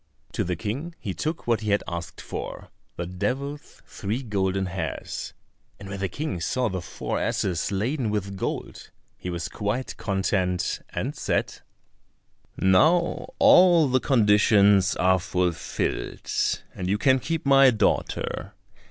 To 0.31 0.43
the 0.43 0.55
King 0.55 0.95
he 0.99 1.13
took 1.13 1.45
what 1.45 1.59
he 1.61 1.69
had 1.69 1.83
asked 1.87 2.21
for, 2.21 2.69
the 2.95 3.05
devil's 3.05 3.83
three 3.85 4.23
golden 4.23 4.65
hairs, 4.65 5.33
and 5.79 5.89
when 5.89 5.99
the 5.99 6.09
King 6.09 6.41
saw 6.41 6.69
the 6.69 6.81
four 6.81 7.19
asses 7.19 7.71
laden 7.71 8.09
with 8.09 8.35
gold 8.35 8.89
he 9.15 9.29
was 9.29 9.47
quite 9.47 9.95
content, 9.97 10.79
and 10.89 11.15
said, 11.15 11.59
"Now 12.57 13.27
all 13.37 13.89
the 13.89 13.99
conditions 13.99 14.95
are 14.95 15.19
fulfilled, 15.19 16.31
and 16.73 16.89
you 16.89 16.97
can 16.97 17.19
keep 17.19 17.45
my 17.45 17.69
daughter. 17.69 18.53